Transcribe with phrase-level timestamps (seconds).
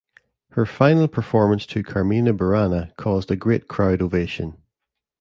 [0.53, 4.57] Her final performance to Carmina Burana caused a great crowd ovation.